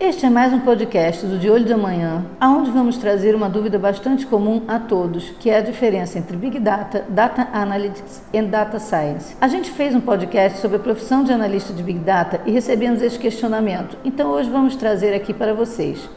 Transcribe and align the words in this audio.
Este 0.00 0.24
é 0.24 0.30
mais 0.30 0.50
um 0.50 0.60
podcast 0.60 1.26
do 1.26 1.38
De 1.38 1.50
Olho 1.50 1.66
da 1.66 1.76
Manhã, 1.76 2.24
aonde 2.40 2.70
vamos 2.70 2.96
trazer 2.96 3.34
uma 3.34 3.50
dúvida 3.50 3.78
bastante 3.78 4.24
comum 4.26 4.62
a 4.66 4.78
todos, 4.78 5.28
que 5.38 5.50
é 5.50 5.58
a 5.58 5.60
diferença 5.60 6.18
entre 6.18 6.38
Big 6.38 6.58
Data, 6.58 7.04
Data 7.06 7.46
Analytics 7.52 8.22
e 8.32 8.40
Data 8.40 8.78
Science. 8.78 9.36
A 9.38 9.46
gente 9.46 9.70
fez 9.70 9.94
um 9.94 10.00
podcast 10.00 10.58
sobre 10.58 10.78
a 10.78 10.80
profissão 10.80 11.22
de 11.22 11.34
analista 11.34 11.74
de 11.74 11.82
Big 11.82 11.98
Data 11.98 12.40
e 12.46 12.50
recebemos 12.50 13.02
esse 13.02 13.18
questionamento, 13.18 13.98
então 14.02 14.30
hoje 14.30 14.48
vamos 14.48 14.74
trazer 14.74 15.12
aqui 15.12 15.34
para 15.34 15.52
vocês. 15.52 16.08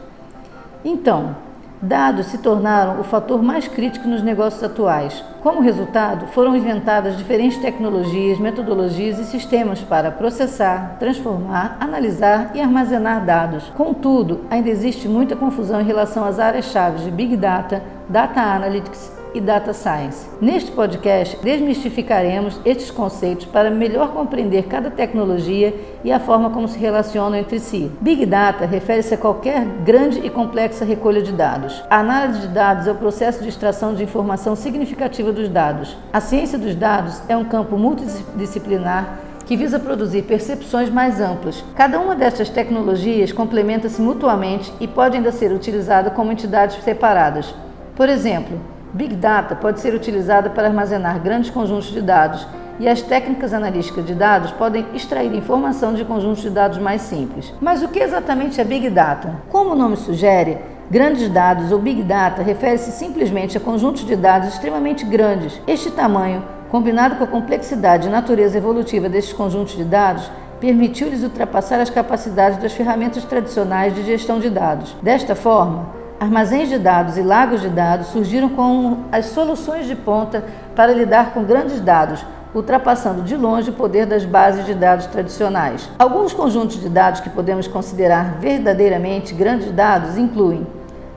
Então, 0.82 1.36
Dados 1.84 2.28
se 2.28 2.38
tornaram 2.38 2.98
o 2.98 3.04
fator 3.04 3.42
mais 3.42 3.68
crítico 3.68 4.08
nos 4.08 4.22
negócios 4.22 4.64
atuais. 4.64 5.22
Como 5.42 5.60
resultado, 5.60 6.28
foram 6.28 6.56
inventadas 6.56 7.14
diferentes 7.18 7.58
tecnologias, 7.58 8.38
metodologias 8.38 9.18
e 9.18 9.24
sistemas 9.26 9.82
para 9.82 10.10
processar, 10.10 10.96
transformar, 10.98 11.76
analisar 11.78 12.52
e 12.54 12.60
armazenar 12.62 13.22
dados. 13.26 13.70
Contudo, 13.76 14.46
ainda 14.48 14.70
existe 14.70 15.06
muita 15.06 15.36
confusão 15.36 15.78
em 15.78 15.84
relação 15.84 16.24
às 16.24 16.38
áreas-chave 16.38 17.04
de 17.04 17.10
Big 17.10 17.36
Data, 17.36 17.82
Data 18.08 18.40
Analytics 18.40 19.13
e 19.34 19.40
Data 19.40 19.72
Science. 19.72 20.28
Neste 20.40 20.70
podcast, 20.70 21.36
desmistificaremos 21.42 22.60
estes 22.64 22.90
conceitos 22.90 23.44
para 23.44 23.70
melhor 23.70 24.12
compreender 24.12 24.64
cada 24.66 24.90
tecnologia 24.90 25.74
e 26.04 26.12
a 26.12 26.20
forma 26.20 26.50
como 26.50 26.68
se 26.68 26.78
relacionam 26.78 27.36
entre 27.36 27.58
si. 27.58 27.90
Big 28.00 28.24
Data 28.24 28.64
refere-se 28.64 29.14
a 29.14 29.18
qualquer 29.18 29.64
grande 29.84 30.20
e 30.24 30.30
complexa 30.30 30.84
recolha 30.84 31.20
de 31.20 31.32
dados. 31.32 31.82
A 31.90 31.98
análise 31.98 32.42
de 32.42 32.48
dados 32.48 32.86
é 32.86 32.92
o 32.92 32.96
processo 32.96 33.42
de 33.42 33.48
extração 33.48 33.94
de 33.94 34.04
informação 34.04 34.54
significativa 34.54 35.32
dos 35.32 35.48
dados. 35.48 35.96
A 36.12 36.20
ciência 36.20 36.56
dos 36.56 36.74
dados 36.74 37.20
é 37.28 37.36
um 37.36 37.44
campo 37.44 37.76
multidisciplinar 37.76 39.18
que 39.46 39.56
visa 39.56 39.78
produzir 39.78 40.22
percepções 40.22 40.88
mais 40.88 41.20
amplas. 41.20 41.62
Cada 41.74 42.00
uma 42.00 42.14
destas 42.14 42.48
tecnologias 42.48 43.32
complementa-se 43.32 44.00
mutuamente 44.00 44.72
e 44.80 44.88
pode 44.88 45.16
ainda 45.16 45.32
ser 45.32 45.52
utilizada 45.52 46.10
como 46.10 46.32
entidades 46.32 46.82
separadas. 46.82 47.54
Por 47.94 48.08
exemplo, 48.08 48.58
Big 48.94 49.16
Data 49.16 49.56
pode 49.56 49.80
ser 49.80 49.92
utilizada 49.92 50.48
para 50.50 50.68
armazenar 50.68 51.18
grandes 51.18 51.50
conjuntos 51.50 51.88
de 51.88 52.00
dados 52.00 52.46
e 52.78 52.88
as 52.88 53.02
técnicas 53.02 53.52
analíticas 53.52 54.06
de 54.06 54.14
dados 54.14 54.52
podem 54.52 54.86
extrair 54.94 55.34
informação 55.34 55.94
de 55.94 56.04
conjuntos 56.04 56.42
de 56.42 56.50
dados 56.50 56.78
mais 56.78 57.02
simples. 57.02 57.52
Mas 57.60 57.82
o 57.82 57.88
que 57.88 57.98
exatamente 57.98 58.60
é 58.60 58.64
Big 58.64 58.88
Data? 58.90 59.34
Como 59.50 59.72
o 59.72 59.74
nome 59.74 59.96
sugere, 59.96 60.58
grandes 60.88 61.28
dados 61.28 61.72
ou 61.72 61.80
Big 61.80 62.04
Data 62.04 62.40
refere-se 62.40 62.92
simplesmente 62.92 63.56
a 63.56 63.60
conjuntos 63.60 64.06
de 64.06 64.14
dados 64.14 64.50
extremamente 64.50 65.04
grandes. 65.04 65.60
Este 65.66 65.90
tamanho, 65.90 66.44
combinado 66.70 67.16
com 67.16 67.24
a 67.24 67.28
complexidade 67.28 68.06
e 68.06 68.10
natureza 68.12 68.58
evolutiva 68.58 69.08
desses 69.08 69.32
conjuntos 69.32 69.76
de 69.76 69.82
dados, 69.82 70.30
permitiu-lhes 70.60 71.24
ultrapassar 71.24 71.80
as 71.80 71.90
capacidades 71.90 72.58
das 72.58 72.72
ferramentas 72.72 73.24
tradicionais 73.24 73.92
de 73.92 74.04
gestão 74.04 74.38
de 74.38 74.48
dados. 74.48 74.94
Desta 75.02 75.34
forma, 75.34 76.03
Armazéns 76.18 76.68
de 76.68 76.78
dados 76.78 77.18
e 77.18 77.22
lagos 77.22 77.60
de 77.60 77.68
dados 77.68 78.06
surgiram 78.08 78.48
como 78.48 79.04
as 79.10 79.26
soluções 79.26 79.86
de 79.86 79.96
ponta 79.96 80.44
para 80.74 80.92
lidar 80.92 81.34
com 81.34 81.42
grandes 81.44 81.80
dados, 81.80 82.24
ultrapassando 82.54 83.22
de 83.22 83.36
longe 83.36 83.70
o 83.70 83.74
poder 83.74 84.06
das 84.06 84.24
bases 84.24 84.64
de 84.64 84.74
dados 84.74 85.06
tradicionais. 85.06 85.90
Alguns 85.98 86.32
conjuntos 86.32 86.80
de 86.80 86.88
dados 86.88 87.20
que 87.20 87.28
podemos 87.28 87.66
considerar 87.66 88.38
verdadeiramente 88.38 89.34
grandes 89.34 89.72
dados 89.72 90.16
incluem 90.16 90.64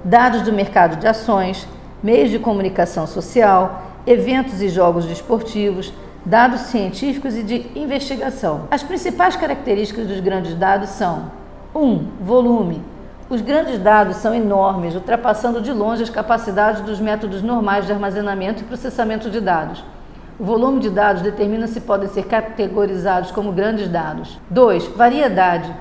dados 0.03 0.41
do 0.41 0.51
mercado 0.51 0.97
de 0.97 1.07
ações, 1.07 1.67
meios 2.01 2.31
de 2.31 2.39
comunicação 2.39 3.05
social, 3.05 3.83
eventos 4.05 4.61
e 4.61 4.69
jogos 4.69 5.05
desportivos, 5.05 5.93
dados 6.25 6.61
científicos 6.61 7.37
e 7.37 7.43
de 7.43 7.71
investigação. 7.75 8.61
As 8.71 8.81
principais 8.81 9.35
características 9.35 10.07
dos 10.07 10.19
grandes 10.19 10.55
dados 10.55 10.89
são: 10.89 11.31
1. 11.75 11.79
Um, 11.79 12.07
volume 12.19 12.81
os 13.29 13.41
grandes 13.41 13.77
dados 13.77 14.17
são 14.17 14.33
enormes, 14.33 14.95
ultrapassando 14.95 15.59
de 15.59 15.73
longe 15.73 16.01
as 16.01 16.09
capacidades 16.09 16.81
dos 16.81 16.97
métodos 16.97 17.41
normais 17.41 17.85
de 17.85 17.91
armazenamento 17.91 18.61
e 18.61 18.65
processamento 18.65 19.29
de 19.29 19.41
dados. 19.41 19.83
O 20.39 20.45
volume 20.45 20.79
de 20.79 20.89
dados 20.89 21.21
determina 21.21 21.67
se 21.67 21.81
podem 21.81 22.07
ser 22.07 22.25
categorizados 22.25 23.31
como 23.31 23.51
grandes 23.51 23.89
dados. 23.89 24.39
2. 24.49 24.87
Variedade. 24.95 25.73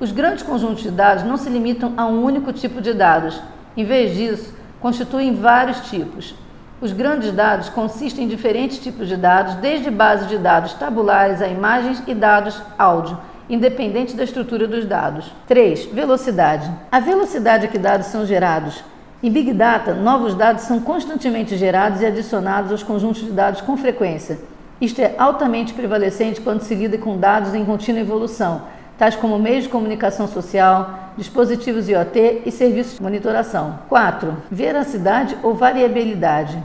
Os 0.00 0.10
grandes 0.10 0.42
conjuntos 0.42 0.82
de 0.82 0.90
dados 0.90 1.22
não 1.22 1.36
se 1.36 1.50
limitam 1.50 1.92
a 1.98 2.06
um 2.06 2.24
único 2.24 2.50
tipo 2.50 2.80
de 2.80 2.94
dados. 2.94 3.42
Em 3.76 3.84
vez 3.84 4.16
disso, 4.16 4.54
constituem 4.80 5.34
vários 5.34 5.80
tipos. 5.90 6.34
Os 6.80 6.92
grandes 6.92 7.30
dados 7.30 7.68
consistem 7.68 8.24
em 8.24 8.28
diferentes 8.28 8.78
tipos 8.78 9.06
de 9.06 9.16
dados, 9.16 9.56
desde 9.56 9.90
bases 9.90 10.28
de 10.28 10.38
dados 10.38 10.72
tabulares 10.72 11.42
a 11.42 11.48
imagens 11.48 12.02
e 12.06 12.14
dados 12.14 12.62
áudio 12.78 13.18
independente 13.48 14.16
da 14.16 14.24
estrutura 14.24 14.66
dos 14.66 14.84
dados. 14.84 15.32
3. 15.46 15.86
Velocidade. 15.86 16.70
A 16.90 17.00
velocidade 17.00 17.66
a 17.66 17.68
que 17.68 17.78
dados 17.78 18.08
são 18.08 18.26
gerados. 18.26 18.82
Em 19.22 19.30
Big 19.30 19.52
Data, 19.52 19.94
novos 19.94 20.34
dados 20.34 20.64
são 20.64 20.80
constantemente 20.80 21.56
gerados 21.56 22.00
e 22.00 22.06
adicionados 22.06 22.70
aos 22.70 22.82
conjuntos 22.82 23.22
de 23.22 23.30
dados 23.30 23.60
com 23.60 23.76
frequência. 23.76 24.38
Isto 24.80 25.00
é 25.00 25.14
altamente 25.16 25.72
prevalecente 25.72 26.40
quando 26.40 26.60
se 26.60 26.74
lida 26.74 26.98
com 26.98 27.16
dados 27.16 27.54
em 27.54 27.64
contínua 27.64 28.00
evolução, 28.00 28.62
tais 28.98 29.16
como 29.16 29.38
meios 29.38 29.64
de 29.64 29.70
comunicação 29.70 30.28
social, 30.28 31.12
dispositivos 31.16 31.88
IoT 31.88 32.42
e 32.44 32.50
serviços 32.50 32.96
de 32.96 33.02
monitoração. 33.02 33.78
4. 33.88 34.36
Veracidade 34.50 35.36
ou 35.42 35.54
variabilidade 35.54 36.62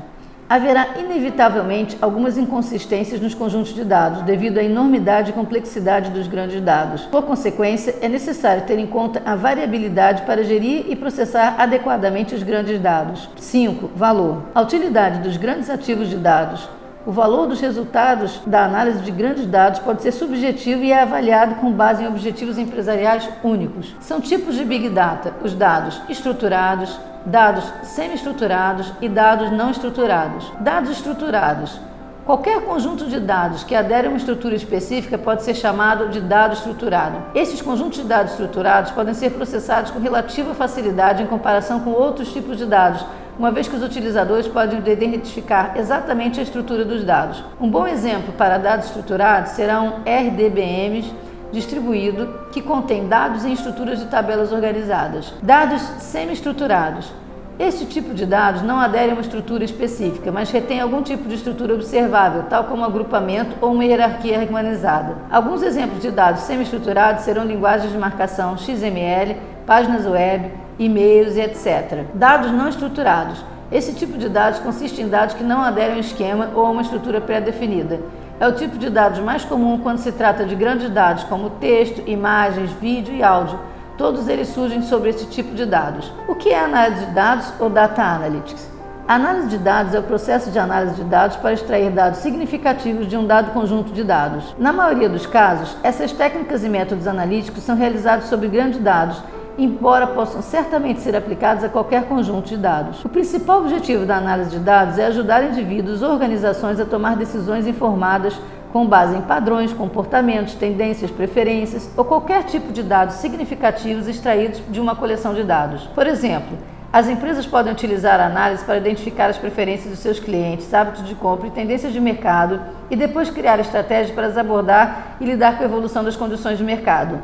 haverá 0.51 0.95
inevitavelmente 1.00 1.97
algumas 2.01 2.38
inconsistências 2.38 3.22
nos 3.22 3.34
conjuntos 3.34 3.73
de 3.73 3.85
dados 3.85 4.23
devido 4.23 4.57
à 4.57 4.63
enormidade 4.63 5.29
e 5.29 5.34
complexidade 5.34 6.12
dos 6.12 6.28
grandes 6.28 6.59
dados. 6.59 7.03
Por 7.03 7.23
consequência, 7.23 7.95
é 8.01 8.09
necessário 8.09 8.63
ter 8.63 8.78
em 8.78 8.85
conta 8.85 9.22
a 9.25 9.34
variabilidade 9.34 10.23
para 10.23 10.44
gerir 10.44 10.88
e 10.89 10.95
processar 10.97 11.56
adequadamente 11.57 12.35
os 12.35 12.44
grandes 12.44 12.81
dados. 12.81 13.29
5. 13.38 13.91
Valor. 13.95 14.44
A 14.53 14.62
utilidade 14.62 15.19
dos 15.19 15.38
grandes 15.38 15.69
ativos 15.69 16.09
de 16.09 16.17
dados 16.17 16.68
o 17.03 17.12
valor 17.12 17.47
dos 17.47 17.59
resultados 17.59 18.41
da 18.45 18.63
análise 18.63 19.00
de 19.00 19.09
grandes 19.09 19.47
dados 19.47 19.79
pode 19.79 20.03
ser 20.03 20.12
subjetivo 20.12 20.83
e 20.83 20.91
é 20.91 21.01
avaliado 21.01 21.56
com 21.56 21.72
base 21.72 22.03
em 22.03 22.07
objetivos 22.07 22.59
empresariais 22.59 23.28
únicos. 23.44 23.95
São 24.01 24.22
tipos 24.22 24.53
de 24.56 24.63
Big 24.63 24.88
Data: 24.89 25.33
os 25.44 25.56
dados 25.56 26.00
estruturados, 26.07 27.00
dados 27.26 27.64
semi-estruturados 27.84 28.92
e 29.02 29.08
dados 29.08 29.52
não 29.52 29.72
estruturados. 29.72 30.52
Dados 30.59 30.92
estruturados. 30.92 31.80
Qualquer 32.26 32.62
conjunto 32.62 33.08
de 33.08 33.20
dados 33.20 33.64
que 33.64 33.74
adere 33.74 34.06
a 34.06 34.09
uma 34.09 34.18
estrutura 34.18 34.56
específica 34.56 35.18
pode 35.18 35.44
ser 35.44 35.56
chamado 35.56 36.10
de 36.10 36.22
dado 36.22 36.54
estruturado. 36.54 37.18
Esses 37.34 37.62
conjuntos 37.62 38.00
de 38.00 38.08
dados 38.08 38.34
estruturados 38.34 38.92
podem 38.92 39.14
ser 39.14 39.31
processados 39.31 39.90
com 39.90 40.00
relativa 40.00 40.54
facilidade 40.54 41.24
em 41.24 41.26
comparação 41.26 41.80
com 41.80 41.90
outros 41.90 42.31
tipos 42.31 42.58
de 42.58 42.66
dados, 42.66 43.04
uma 43.40 43.52
vez 43.52 43.68
que 43.68 43.76
os 43.76 43.81
utilizadores 43.81 44.48
podem 44.48 44.80
identificar 44.80 45.74
exatamente 45.76 46.40
a 46.40 46.44
estrutura 46.44 46.86
dos 46.86 47.04
dados. 47.04 47.44
Um 47.60 47.70
bom 47.70 47.88
exemplo 47.88 48.34
para 48.34 48.60
dados 48.60 48.86
estruturados 48.86 49.54
será 49.54 49.81
um 49.81 50.02
RDBMs 50.06 51.12
distribuído 51.51 52.28
que 52.51 52.62
contém 52.62 53.07
dados 53.07 53.45
em 53.45 53.53
estruturas 53.53 54.00
de 54.00 54.06
tabelas 54.06 54.51
organizadas. 54.51 55.34
Dados 55.41 55.81
semi-estruturados. 56.00 57.12
Este 57.59 57.85
tipo 57.85 58.13
de 58.13 58.25
dados 58.25 58.63
não 58.63 58.79
adere 58.79 59.12
a 59.12 59.13
uma 59.13 59.22
estrutura 59.22 59.63
específica, 59.63 60.31
mas 60.31 60.50
retém 60.50 60.79
algum 60.79 61.03
tipo 61.03 61.28
de 61.29 61.35
estrutura 61.35 61.75
observável, 61.75 62.44
tal 62.50 62.63
como 62.63 62.84
agrupamento 62.84 63.56
ou 63.62 63.72
uma 63.73 63.85
hierarquia 63.85 64.39
organizada. 64.39 65.16
Alguns 65.29 65.62
exemplos 65.62 66.01
de 66.01 66.09
dados 66.09 66.41
semi-estruturados 66.41 67.23
serão 67.23 67.45
linguagens 67.45 67.91
de 67.91 67.97
marcação 68.00 68.57
XML, 68.57 69.38
páginas 69.68 70.07
web, 70.07 70.51
e-mails 70.80 71.36
e 71.36 71.42
etc. 71.42 72.06
Dados 72.15 72.51
não 72.51 72.68
estruturados. 72.68 73.44
Esse 73.71 73.94
tipo 73.94 74.18
de 74.18 74.27
dados 74.27 74.59
consiste 74.59 75.01
em 75.01 75.07
dados 75.07 75.36
que 75.36 75.44
não 75.44 75.62
aderem 75.62 75.94
a 75.94 75.97
um 75.97 76.01
esquema 76.01 76.50
ou 76.56 76.65
a 76.65 76.71
uma 76.71 76.81
estrutura 76.81 77.21
pré-definida. 77.21 78.00
É 78.42 78.48
o 78.48 78.54
tipo 78.54 78.76
de 78.80 78.90
dados 78.90 79.20
mais 79.20 79.46
comum 79.46 79.78
quando 79.78 80.00
se 80.00 80.12
trata 80.12 80.46
de 80.46 80.56
grandes 80.56 80.90
dados 80.90 81.24
como 81.26 81.52
texto, 81.52 82.02
imagens, 82.08 82.72
vídeo 82.72 83.14
e 83.14 83.22
áudio. 83.22 83.60
Todos 83.96 84.28
eles 84.28 84.48
surgem 84.48 84.82
sobre 84.82 85.12
esse 85.12 85.28
tipo 85.28 85.54
de 85.54 85.64
dados. 85.64 86.12
O 86.28 86.34
que 86.34 86.50
é 86.50 86.60
análise 86.60 87.06
de 87.06 87.12
dados 87.12 87.54
ou 87.60 87.70
data 87.70 88.02
analytics? 88.02 88.68
Análise 89.08 89.48
de 89.48 89.60
dados 89.60 89.94
é 89.94 90.00
o 90.00 90.04
processo 90.04 90.50
de 90.50 90.58
análise 90.58 90.96
de 90.96 91.04
dados 91.04 91.38
para 91.38 91.54
extrair 91.54 91.92
dados 91.92 92.18
significativos 92.18 93.08
de 93.08 93.16
um 93.16 93.28
dado 93.28 93.52
conjunto 93.52 93.94
de 93.94 94.04
dados. 94.04 94.56
Na 94.58 94.74
maioria 94.74 95.08
dos 95.08 95.28
casos, 95.28 95.78
essas 95.84 96.12
técnicas 96.12 96.64
e 96.64 96.70
métodos 96.70 97.06
analíticos 97.06 97.62
são 97.62 97.76
realizados 97.76 98.26
sobre 98.26 98.48
grandes 98.48 98.80
dados 98.80 99.22
embora 99.57 100.07
possam 100.07 100.42
certamente 100.42 101.01
ser 101.01 101.15
aplicados 101.15 101.63
a 101.63 101.69
qualquer 101.69 102.06
conjunto 102.06 102.48
de 102.48 102.57
dados. 102.57 103.03
O 103.03 103.09
principal 103.09 103.62
objetivo 103.62 104.06
da 104.06 104.18
análise 104.18 104.51
de 104.51 104.59
dados 104.59 104.98
é 104.98 105.06
ajudar 105.06 105.44
indivíduos 105.44 106.01
ou 106.01 106.12
organizações 106.12 106.80
a 106.80 106.86
tomar 106.86 107.15
decisões 107.15 107.68
informadas 107.68 108.39
com 108.71 108.86
base 108.86 109.18
em 109.18 109.21
padrões, 109.21 109.74
comportamentos, 109.74 110.56
tendências, 110.56 111.12
preferências 111.12 111.89
ou 111.98 112.06
qualquer 112.06 112.44
tipo 112.45 112.71
de 112.71 112.81
dados 112.81 113.15
significativos 113.15 114.07
extraídos 114.07 114.62
de 114.69 114.80
uma 114.80 114.95
coleção 114.95 115.33
de 115.33 115.44
dados. 115.44 115.83
Por 115.88 116.07
exemplo, 116.07 116.57
as 116.94 117.07
empresas 117.07 117.45
podem 117.45 117.71
utilizar 117.71 118.19
a 118.19 118.25
análise 118.25 118.65
para 118.65 118.77
identificar 118.77 119.30
as 119.30 119.38
preferências 119.38 119.89
dos 119.89 120.00
seus 120.00 120.19
clientes, 120.19 120.74
hábitos 120.74 121.07
de 121.07 121.15
compra 121.15 121.47
e 121.47 121.51
tendências 121.51 121.94
de 121.94 122.01
mercado 122.01 122.59
e 122.89 122.95
depois 122.95 123.30
criar 123.30 123.59
estratégias 123.59 124.13
para 124.13 124.27
as 124.27 124.38
abordar 124.38 125.15
e 125.21 125.25
lidar 125.25 125.57
com 125.57 125.63
a 125.63 125.68
evolução 125.68 126.04
das 126.04 126.18
condições 126.18 126.57
de 126.57 126.63
mercado. 126.63 127.18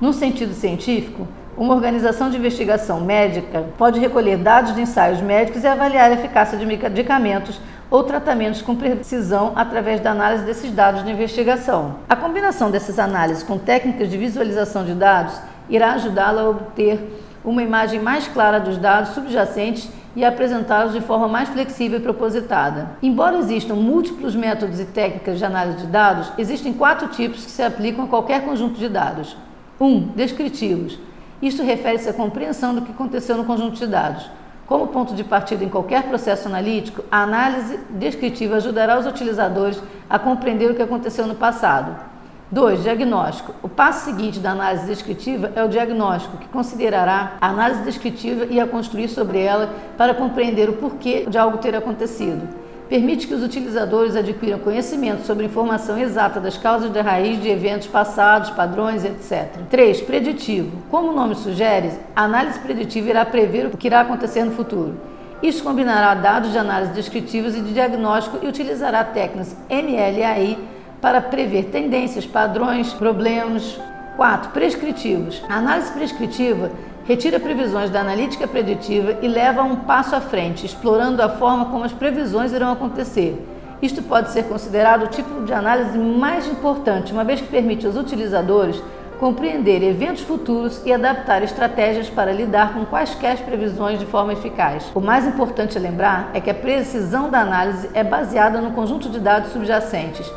Num 0.00 0.12
sentido 0.12 0.54
científico, 0.54 1.28
uma 1.56 1.74
organização 1.74 2.30
de 2.30 2.36
investigação 2.36 3.00
médica 3.00 3.64
pode 3.78 4.00
recolher 4.00 4.38
dados 4.38 4.74
de 4.74 4.80
ensaios 4.80 5.20
médicos 5.20 5.62
e 5.62 5.66
avaliar 5.66 6.10
a 6.10 6.14
eficácia 6.14 6.58
de 6.58 6.66
medicamentos 6.66 7.60
ou 7.90 8.02
tratamentos 8.02 8.60
com 8.60 8.74
precisão 8.74 9.52
através 9.54 10.00
da 10.00 10.10
análise 10.10 10.44
desses 10.44 10.72
dados 10.72 11.04
de 11.04 11.10
investigação. 11.10 11.96
A 12.08 12.16
combinação 12.16 12.70
dessas 12.70 12.98
análises 12.98 13.42
com 13.42 13.58
técnicas 13.58 14.10
de 14.10 14.18
visualização 14.18 14.84
de 14.84 14.94
dados 14.94 15.38
irá 15.68 15.92
ajudá-la 15.92 16.42
a 16.42 16.48
obter 16.48 16.98
uma 17.44 17.62
imagem 17.62 18.00
mais 18.00 18.26
clara 18.26 18.58
dos 18.58 18.78
dados 18.78 19.10
subjacentes 19.10 19.88
e 20.16 20.24
apresentá-los 20.24 20.92
de 20.92 21.00
forma 21.00 21.28
mais 21.28 21.48
flexível 21.48 21.98
e 21.98 22.02
propositada. 22.02 22.90
Embora 23.02 23.38
existam 23.38 23.74
múltiplos 23.74 24.34
métodos 24.34 24.80
e 24.80 24.84
técnicas 24.84 25.38
de 25.38 25.44
análise 25.44 25.78
de 25.78 25.86
dados, 25.86 26.32
existem 26.38 26.72
quatro 26.72 27.08
tipos 27.08 27.44
que 27.44 27.50
se 27.50 27.62
aplicam 27.62 28.04
a 28.04 28.08
qualquer 28.08 28.44
conjunto 28.44 28.78
de 28.78 28.88
dados. 28.88 29.36
1. 29.80 29.86
Um, 29.86 30.00
descritivos. 30.14 30.98
Isto 31.44 31.62
refere-se 31.62 32.08
à 32.08 32.12
compreensão 32.14 32.74
do 32.74 32.80
que 32.80 32.90
aconteceu 32.90 33.36
no 33.36 33.44
conjunto 33.44 33.76
de 33.76 33.86
dados. 33.86 34.30
Como 34.66 34.86
ponto 34.86 35.14
de 35.14 35.22
partida 35.22 35.62
em 35.62 35.68
qualquer 35.68 36.04
processo 36.04 36.48
analítico, 36.48 37.04
a 37.10 37.22
análise 37.22 37.78
descritiva 37.90 38.56
ajudará 38.56 38.98
os 38.98 39.04
utilizadores 39.04 39.78
a 40.08 40.18
compreender 40.18 40.70
o 40.70 40.74
que 40.74 40.80
aconteceu 40.80 41.26
no 41.26 41.34
passado. 41.34 41.94
2. 42.50 42.82
Diagnóstico. 42.82 43.54
O 43.62 43.68
passo 43.68 44.06
seguinte 44.06 44.38
da 44.38 44.52
análise 44.52 44.86
descritiva 44.86 45.52
é 45.54 45.62
o 45.62 45.68
diagnóstico, 45.68 46.38
que 46.38 46.48
considerará 46.48 47.34
a 47.38 47.48
análise 47.50 47.82
descritiva 47.82 48.46
e 48.46 48.58
a 48.58 48.66
construir 48.66 49.08
sobre 49.08 49.38
ela 49.38 49.68
para 49.98 50.14
compreender 50.14 50.70
o 50.70 50.74
porquê 50.74 51.26
de 51.28 51.36
algo 51.36 51.58
ter 51.58 51.76
acontecido 51.76 52.63
permite 52.94 53.26
que 53.26 53.34
os 53.34 53.42
utilizadores 53.42 54.14
adquiram 54.14 54.60
conhecimento 54.60 55.26
sobre 55.26 55.46
informação 55.46 55.98
exata 55.98 56.38
das 56.38 56.56
causas 56.56 56.92
de 56.92 57.00
raiz 57.00 57.42
de 57.42 57.48
eventos 57.48 57.88
passados, 57.88 58.50
padrões, 58.50 59.04
etc. 59.04 59.48
3. 59.68 60.02
Preditivo. 60.02 60.80
Como 60.92 61.08
o 61.08 61.12
nome 61.12 61.34
sugere, 61.34 61.90
a 62.14 62.22
análise 62.22 62.60
preditiva 62.60 63.10
irá 63.10 63.26
prever 63.26 63.66
o 63.66 63.76
que 63.76 63.88
irá 63.88 64.02
acontecer 64.02 64.44
no 64.44 64.52
futuro. 64.52 64.94
Isso 65.42 65.64
combinará 65.64 66.14
dados 66.14 66.52
de 66.52 66.58
análise 66.58 66.92
descritivos 66.92 67.56
e 67.56 67.62
de 67.62 67.74
diagnóstico 67.74 68.38
e 68.40 68.46
utilizará 68.46 69.02
técnicas 69.02 69.56
MLAI 69.68 70.56
para 71.00 71.20
prever 71.20 71.64
tendências, 71.64 72.24
padrões, 72.24 72.92
problemas. 72.92 73.76
4. 74.16 74.52
Prescritivos. 74.52 75.42
A 75.48 75.56
análise 75.56 75.90
prescritiva 75.90 76.70
retira 77.04 77.38
previsões 77.38 77.90
da 77.90 78.00
analítica 78.00 78.46
preditiva 78.46 79.18
e 79.20 79.28
leva 79.28 79.62
um 79.62 79.76
passo 79.76 80.16
à 80.16 80.20
frente, 80.20 80.64
explorando 80.64 81.22
a 81.22 81.28
forma 81.28 81.66
como 81.66 81.84
as 81.84 81.92
previsões 81.92 82.52
irão 82.52 82.72
acontecer. 82.72 83.42
Isto 83.82 84.02
pode 84.02 84.30
ser 84.30 84.44
considerado 84.44 85.04
o 85.04 85.08
tipo 85.08 85.44
de 85.44 85.52
análise 85.52 85.98
mais 85.98 86.46
importante, 86.46 87.12
uma 87.12 87.24
vez 87.24 87.40
que 87.40 87.48
permite 87.48 87.86
aos 87.86 87.96
utilizadores 87.96 88.82
compreender 89.18 89.82
eventos 89.82 90.22
futuros 90.22 90.82
e 90.84 90.92
adaptar 90.92 91.42
estratégias 91.42 92.10
para 92.10 92.32
lidar 92.32 92.74
com 92.74 92.84
quaisquer 92.84 93.38
previsões 93.44 93.98
de 93.98 94.06
forma 94.06 94.32
eficaz. 94.32 94.90
O 94.94 95.00
mais 95.00 95.26
importante 95.26 95.78
a 95.78 95.80
lembrar 95.80 96.30
é 96.34 96.40
que 96.40 96.50
a 96.50 96.54
precisão 96.54 97.30
da 97.30 97.40
análise 97.40 97.88
é 97.94 98.02
baseada 98.02 98.60
no 98.60 98.72
conjunto 98.72 99.08
de 99.08 99.20
dados 99.20 99.52
subjacentes, 99.52 100.30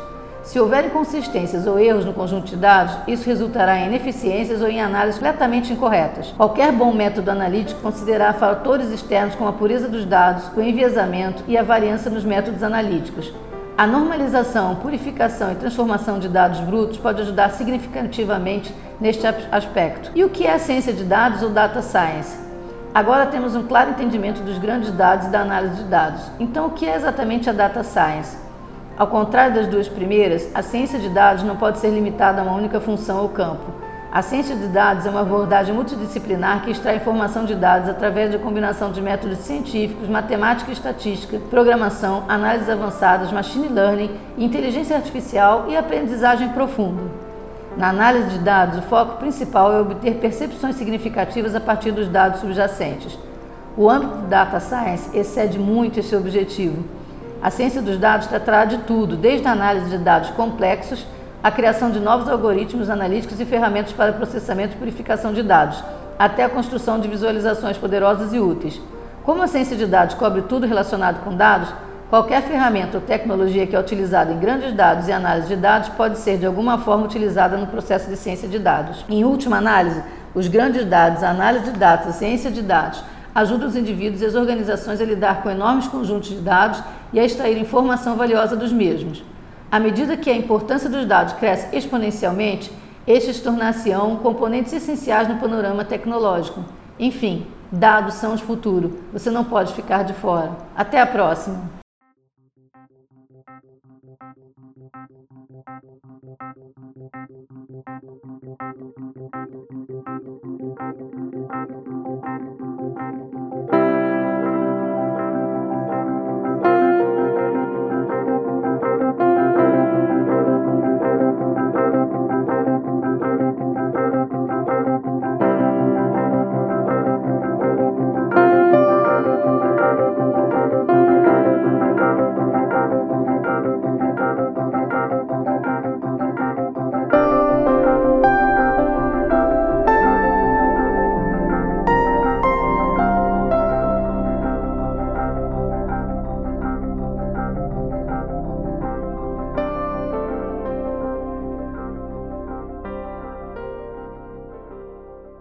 se 0.48 0.58
houver 0.58 0.86
inconsistências 0.86 1.66
ou 1.66 1.78
erros 1.78 2.06
no 2.06 2.14
conjunto 2.14 2.46
de 2.46 2.56
dados, 2.56 2.96
isso 3.06 3.26
resultará 3.26 3.78
em 3.78 3.88
ineficiências 3.88 4.62
ou 4.62 4.68
em 4.68 4.80
análises 4.80 5.18
completamente 5.18 5.74
incorretas. 5.74 6.32
Qualquer 6.38 6.72
bom 6.72 6.90
método 6.90 7.30
analítico 7.30 7.82
considerará 7.82 8.32
fatores 8.32 8.90
externos 8.90 9.34
como 9.34 9.50
a 9.50 9.52
pureza 9.52 9.88
dos 9.88 10.06
dados, 10.06 10.50
o 10.56 10.62
enviesamento 10.62 11.44
e 11.46 11.58
a 11.58 11.62
variância 11.62 12.10
nos 12.10 12.24
métodos 12.24 12.62
analíticos. 12.62 13.30
A 13.76 13.86
normalização, 13.86 14.76
purificação 14.76 15.52
e 15.52 15.56
transformação 15.56 16.18
de 16.18 16.30
dados 16.30 16.60
brutos 16.60 16.96
pode 16.96 17.20
ajudar 17.20 17.50
significativamente 17.50 18.74
neste 18.98 19.26
aspecto. 19.52 20.10
E 20.14 20.24
o 20.24 20.30
que 20.30 20.46
é 20.46 20.54
a 20.54 20.58
ciência 20.58 20.94
de 20.94 21.04
dados 21.04 21.42
ou 21.42 21.50
data 21.50 21.82
science? 21.82 22.38
Agora 22.94 23.26
temos 23.26 23.54
um 23.54 23.64
claro 23.64 23.90
entendimento 23.90 24.40
dos 24.40 24.56
grandes 24.56 24.90
dados 24.92 25.26
e 25.26 25.30
da 25.30 25.42
análise 25.42 25.76
de 25.76 25.90
dados. 25.90 26.22
Então, 26.40 26.68
o 26.68 26.70
que 26.70 26.86
é 26.88 26.96
exatamente 26.96 27.50
a 27.50 27.52
data 27.52 27.84
science? 27.84 28.47
Ao 28.98 29.06
contrário 29.06 29.54
das 29.54 29.68
duas 29.68 29.86
primeiras, 29.86 30.50
a 30.52 30.60
ciência 30.60 30.98
de 30.98 31.08
dados 31.08 31.44
não 31.44 31.54
pode 31.54 31.78
ser 31.78 31.88
limitada 31.90 32.40
a 32.40 32.42
uma 32.44 32.56
única 32.56 32.80
função 32.80 33.22
ou 33.22 33.28
campo. 33.28 33.62
A 34.10 34.22
ciência 34.22 34.56
de 34.56 34.66
dados 34.66 35.06
é 35.06 35.10
uma 35.10 35.20
abordagem 35.20 35.72
multidisciplinar 35.72 36.64
que 36.64 36.72
extrai 36.72 36.96
informação 36.96 37.44
de 37.44 37.54
dados 37.54 37.88
através 37.88 38.32
da 38.32 38.40
combinação 38.40 38.90
de 38.90 39.00
métodos 39.00 39.38
científicos, 39.38 40.08
matemática 40.08 40.72
e 40.72 40.74
estatística, 40.74 41.38
programação, 41.48 42.24
análises 42.26 42.68
avançadas, 42.68 43.30
machine 43.30 43.68
learning, 43.68 44.10
inteligência 44.36 44.96
artificial 44.96 45.66
e 45.68 45.76
aprendizagem 45.76 46.48
profunda. 46.48 47.02
Na 47.76 47.90
análise 47.90 48.30
de 48.30 48.38
dados, 48.40 48.80
o 48.80 48.82
foco 48.82 49.18
principal 49.18 49.72
é 49.72 49.80
obter 49.80 50.14
percepções 50.14 50.74
significativas 50.74 51.54
a 51.54 51.60
partir 51.60 51.92
dos 51.92 52.08
dados 52.08 52.40
subjacentes. 52.40 53.16
O 53.76 53.88
âmbito 53.88 54.16
do 54.16 54.26
Data 54.26 54.58
Science 54.58 55.16
excede 55.16 55.56
muito 55.56 56.00
esse 56.00 56.16
objetivo 56.16 56.97
a 57.40 57.50
ciência 57.50 57.80
dos 57.80 57.98
dados 57.98 58.26
tratará 58.26 58.64
de 58.64 58.78
tudo, 58.78 59.16
desde 59.16 59.46
a 59.46 59.52
análise 59.52 59.90
de 59.90 59.98
dados 59.98 60.30
complexos, 60.30 61.06
a 61.42 61.50
criação 61.50 61.90
de 61.90 62.00
novos 62.00 62.28
algoritmos 62.28 62.90
analíticos 62.90 63.38
e 63.40 63.44
ferramentas 63.44 63.92
para 63.92 64.12
processamento 64.12 64.74
e 64.74 64.78
purificação 64.78 65.32
de 65.32 65.42
dados, 65.42 65.82
até 66.18 66.44
a 66.44 66.48
construção 66.48 66.98
de 66.98 67.06
visualizações 67.06 67.78
poderosas 67.78 68.32
e 68.32 68.40
úteis. 68.40 68.80
Como 69.22 69.42
a 69.42 69.46
ciência 69.46 69.76
de 69.76 69.86
dados 69.86 70.16
cobre 70.16 70.42
tudo 70.42 70.66
relacionado 70.66 71.22
com 71.22 71.36
dados, 71.36 71.72
qualquer 72.10 72.42
ferramenta 72.42 72.96
ou 72.96 73.02
tecnologia 73.02 73.68
que 73.68 73.76
é 73.76 73.78
utilizada 73.78 74.32
em 74.32 74.38
grandes 74.38 74.72
dados 74.72 75.06
e 75.06 75.12
análise 75.12 75.48
de 75.48 75.56
dados 75.56 75.90
pode 75.90 76.18
ser 76.18 76.38
de 76.38 76.46
alguma 76.46 76.78
forma 76.78 77.04
utilizada 77.04 77.56
no 77.56 77.68
processo 77.68 78.10
de 78.10 78.16
ciência 78.16 78.48
de 78.48 78.58
dados. 78.58 79.04
Em 79.08 79.22
última 79.24 79.58
análise, 79.58 80.02
os 80.34 80.48
grandes 80.48 80.84
dados, 80.84 81.22
a 81.22 81.30
análise 81.30 81.70
de 81.70 81.78
dados, 81.78 82.08
a 82.08 82.12
ciência 82.12 82.50
de 82.50 82.62
dados, 82.62 83.04
ajuda 83.34 83.66
os 83.66 83.76
indivíduos 83.76 84.22
e 84.22 84.26
as 84.26 84.34
organizações 84.34 85.00
a 85.00 85.04
lidar 85.04 85.42
com 85.42 85.50
enormes 85.50 85.86
conjuntos 85.86 86.30
de 86.30 86.40
dados 86.40 86.82
e 87.12 87.20
a 87.20 87.24
extrair 87.24 87.58
informação 87.58 88.16
valiosa 88.16 88.56
dos 88.56 88.72
mesmos. 88.72 89.22
À 89.70 89.78
medida 89.78 90.16
que 90.16 90.30
a 90.30 90.36
importância 90.36 90.88
dos 90.88 91.06
dados 91.06 91.34
cresce 91.34 91.76
exponencialmente, 91.76 92.70
estes 93.06 93.40
tornar-se-ão 93.40 94.16
componentes 94.16 94.72
essenciais 94.72 95.28
no 95.28 95.36
panorama 95.36 95.84
tecnológico. 95.84 96.64
Enfim, 96.98 97.46
dados 97.70 98.14
são 98.14 98.34
o 98.34 98.38
futuro. 98.38 99.00
Você 99.12 99.30
não 99.30 99.44
pode 99.44 99.72
ficar 99.74 100.02
de 100.04 100.12
fora. 100.14 100.52
Até 100.76 101.00
a 101.00 101.06
próxima! 101.06 101.77